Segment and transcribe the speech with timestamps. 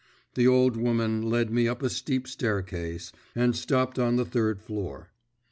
[0.33, 5.11] The old woman led me up a steep staircase, and stopped on the third floor.